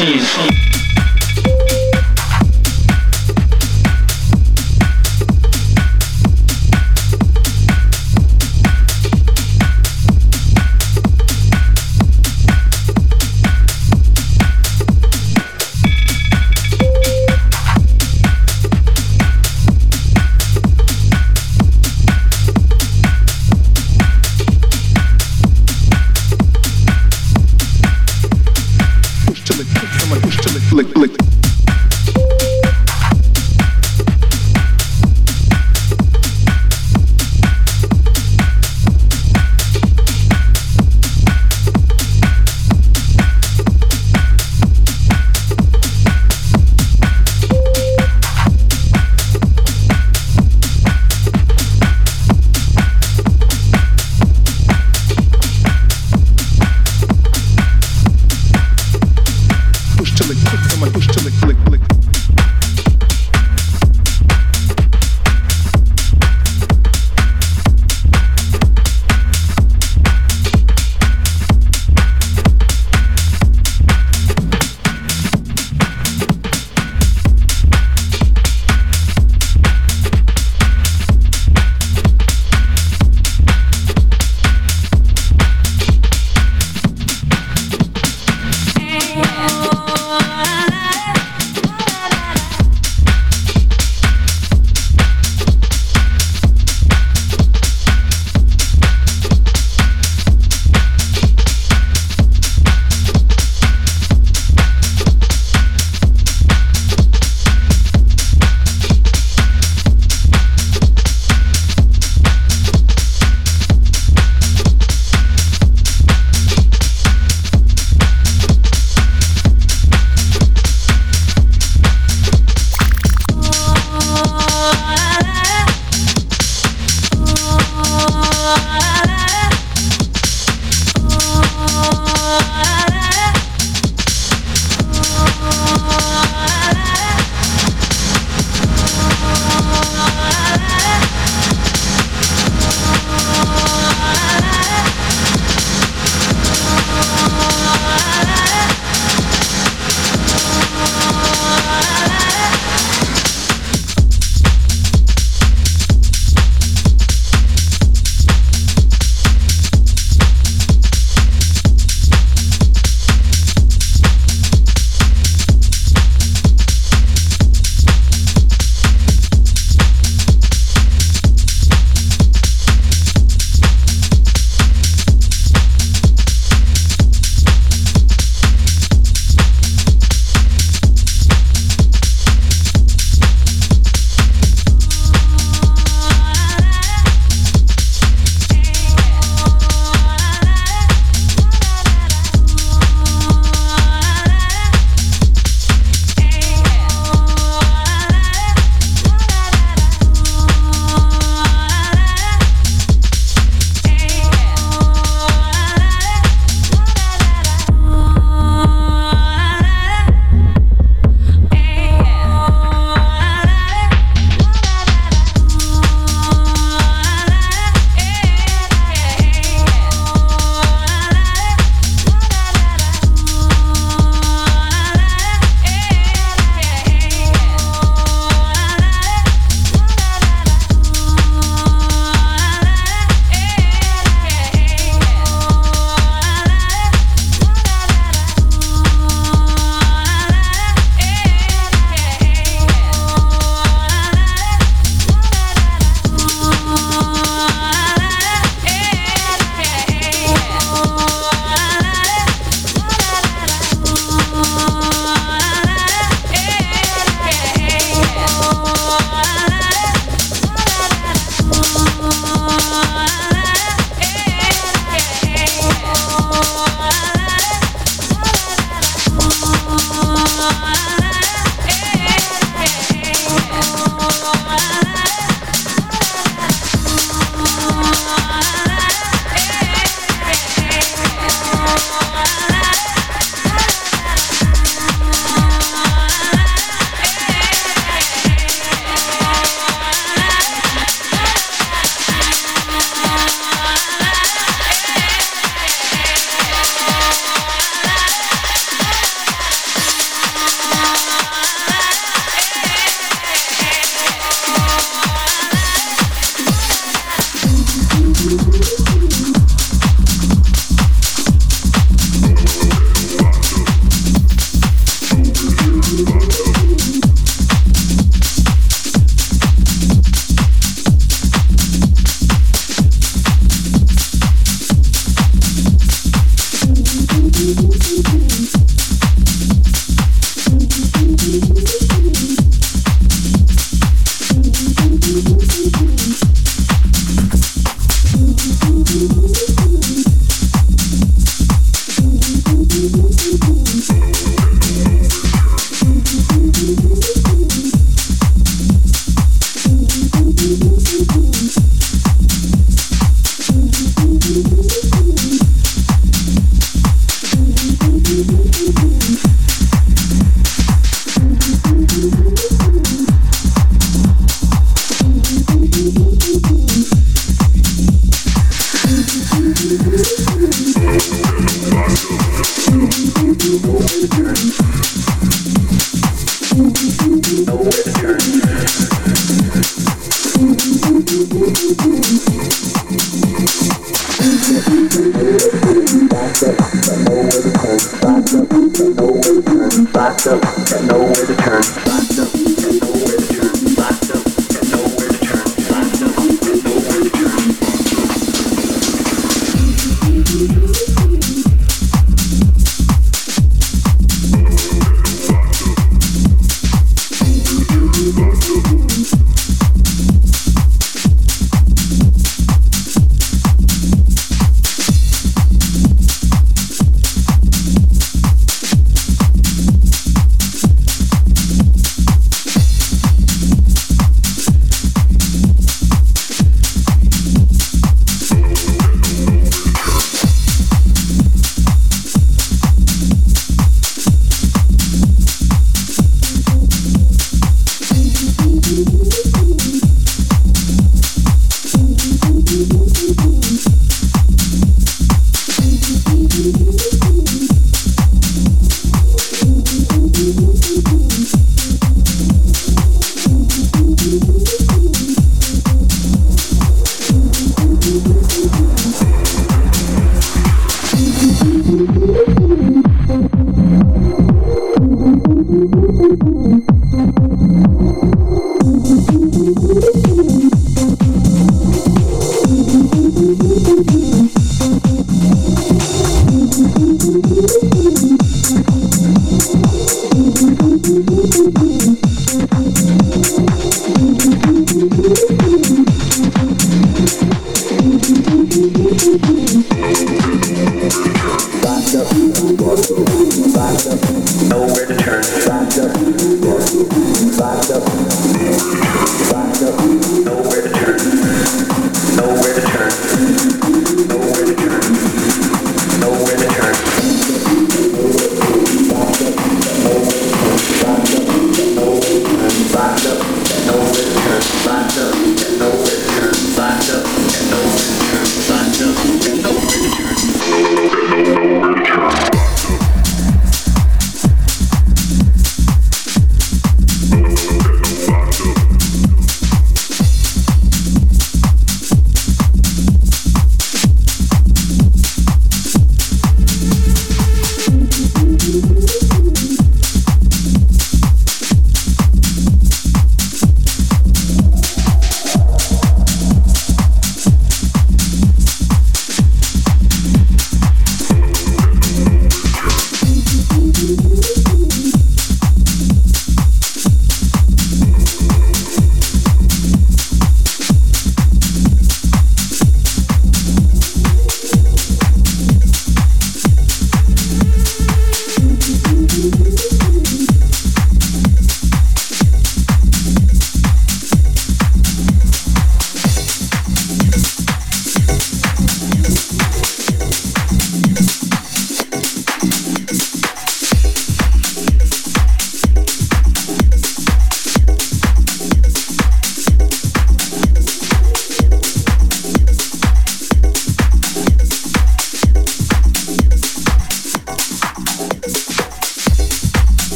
[0.00, 0.41] machine.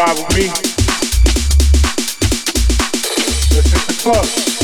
[0.00, 0.46] Ride with me?
[3.54, 4.59] Let's hit the club.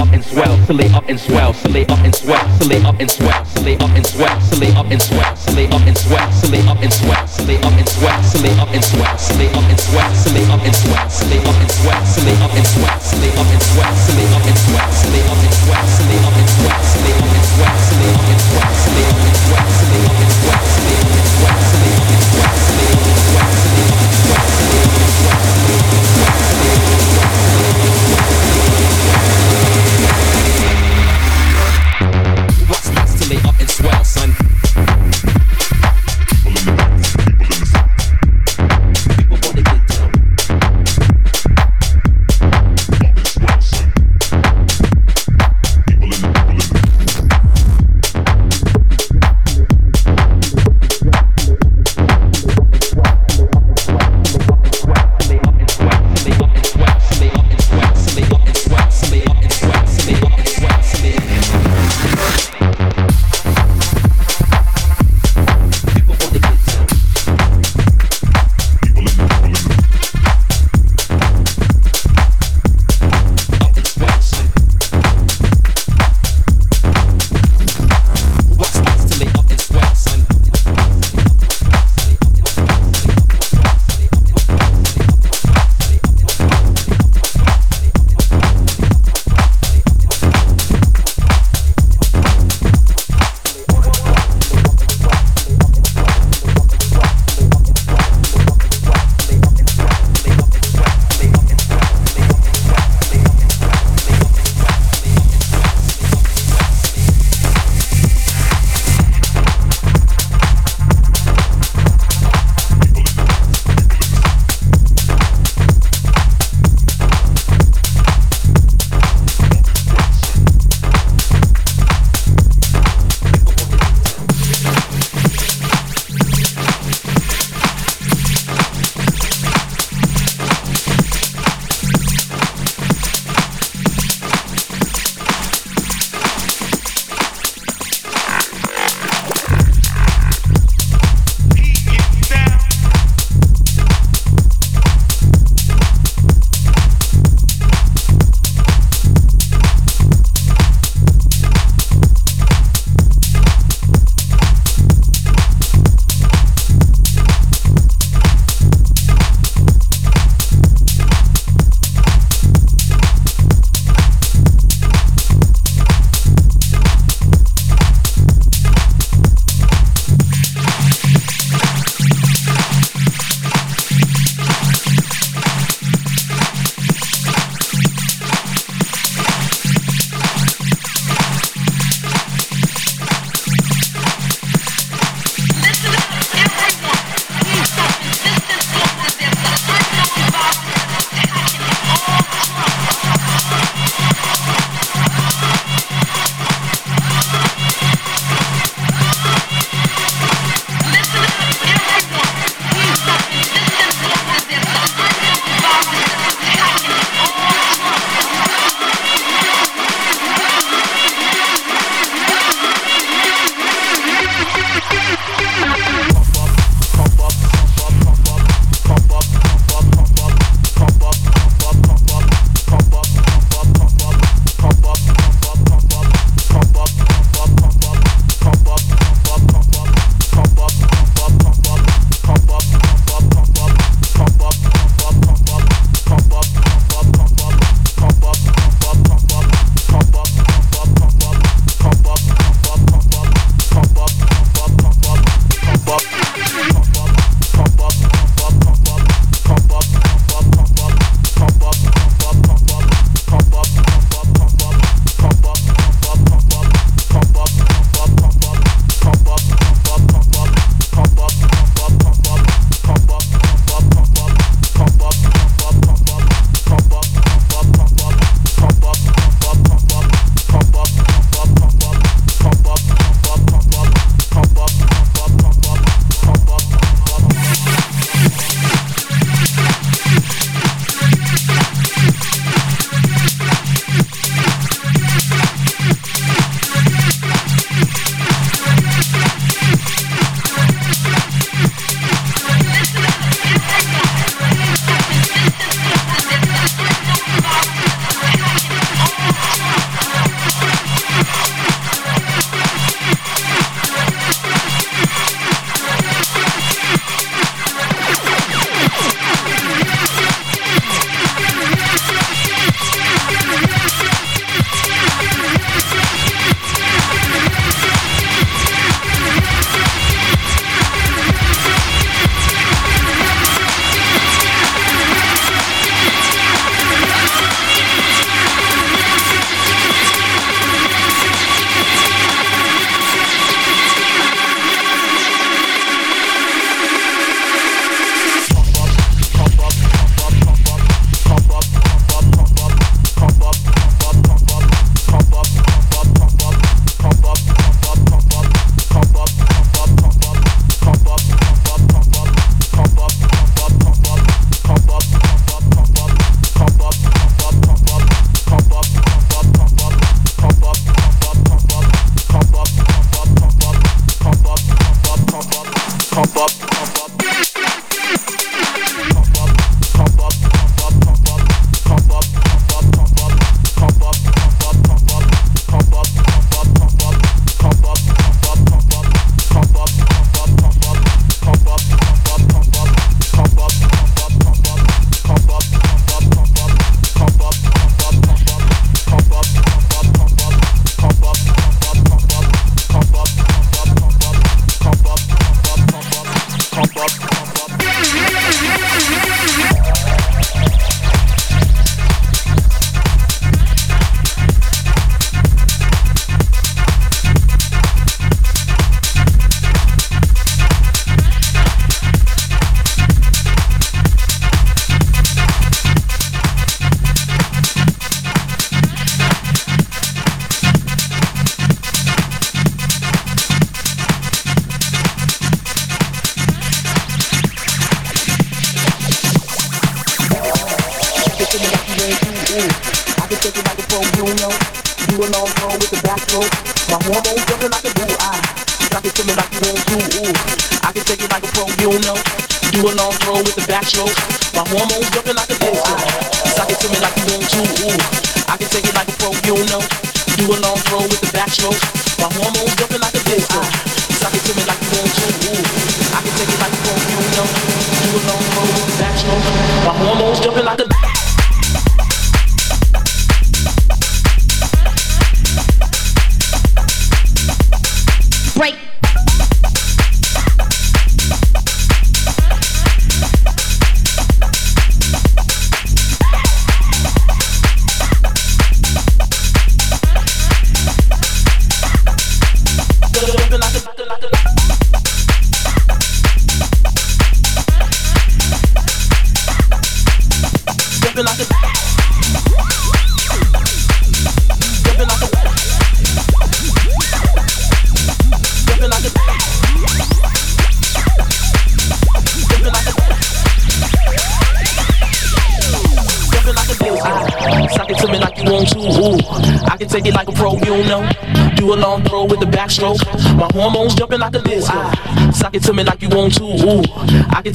[0.00, 3.44] up and swell, silly up and swell, silly up and swell, silly up and swell,
[3.44, 6.92] silly up and swell, silly up and swell, silly up and swell, silly up and
[6.92, 10.56] swell, silly up and swell, silly up and swell, silly up and swell, silly up
[10.56, 13.28] and swell, silly up and swell, silly up and swell, silly up and swell, silly
[13.36, 14.09] up and swell.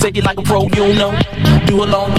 [0.05, 1.19] take it like a pro, you don't know.
[1.65, 2.13] Do a long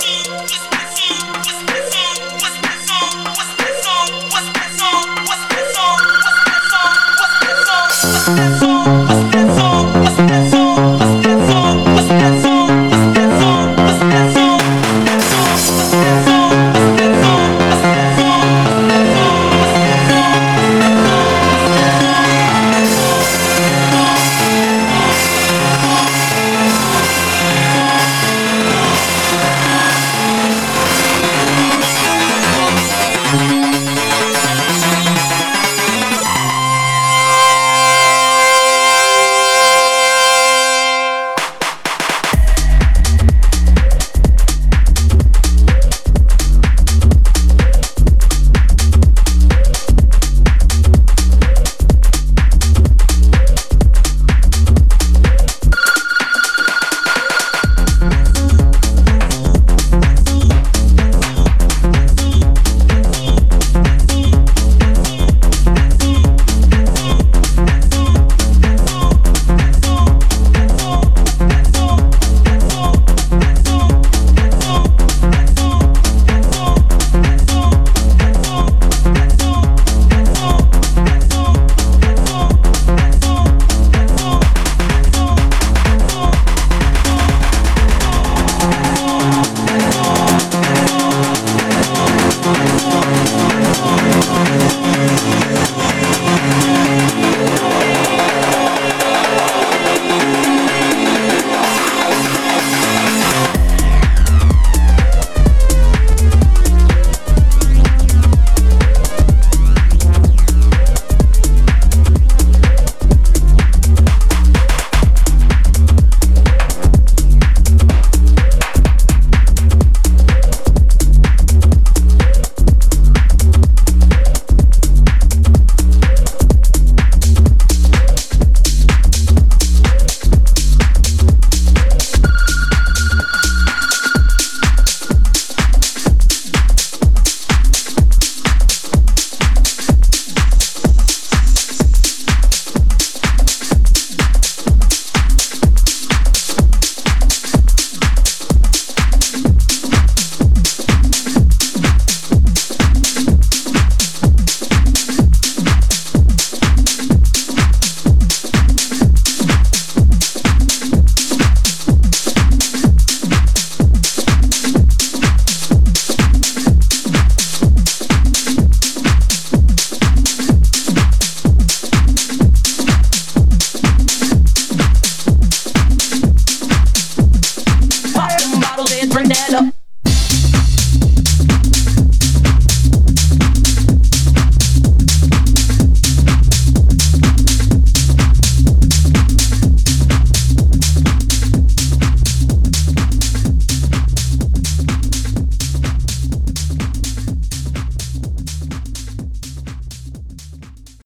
[0.00, 1.89] Pop them bottles and bring that up.